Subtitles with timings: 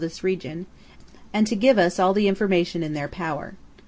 [0.01, 0.23] 291 this
[0.55, 0.65] region,
[1.31, 3.53] and to give us all the information in their power.